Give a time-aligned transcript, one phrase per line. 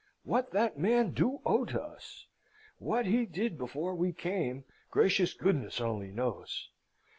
[0.23, 2.25] What that man do owe to us:
[2.79, 6.71] what he did before we come gracious goodness only knows!